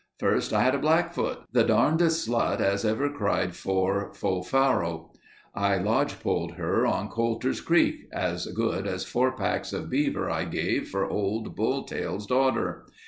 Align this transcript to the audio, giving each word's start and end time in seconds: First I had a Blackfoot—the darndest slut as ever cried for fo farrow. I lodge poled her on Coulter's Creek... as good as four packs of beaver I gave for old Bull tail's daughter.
First 0.17 0.51
I 0.51 0.63
had 0.63 0.73
a 0.73 0.79
Blackfoot—the 0.79 1.63
darndest 1.65 2.27
slut 2.27 2.59
as 2.59 2.83
ever 2.83 3.07
cried 3.07 3.55
for 3.55 4.11
fo 4.15 4.41
farrow. 4.41 5.11
I 5.53 5.77
lodge 5.77 6.19
poled 6.19 6.53
her 6.53 6.87
on 6.87 7.07
Coulter's 7.07 7.61
Creek... 7.61 8.09
as 8.11 8.47
good 8.47 8.87
as 8.87 9.03
four 9.05 9.33
packs 9.37 9.73
of 9.73 9.91
beaver 9.91 10.27
I 10.27 10.45
gave 10.45 10.87
for 10.89 11.07
old 11.07 11.55
Bull 11.55 11.83
tail's 11.83 12.25
daughter. 12.25 12.87